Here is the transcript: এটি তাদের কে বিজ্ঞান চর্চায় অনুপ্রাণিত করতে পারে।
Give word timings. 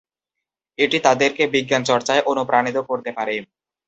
এটি 0.79 0.97
তাদের 1.05 1.29
কে 1.37 1.43
বিজ্ঞান 1.53 1.81
চর্চায় 1.89 2.21
অনুপ্রাণিত 2.31 2.77
করতে 2.89 3.09
পারে। 3.17 3.35